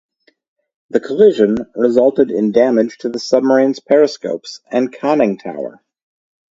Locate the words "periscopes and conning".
3.79-5.37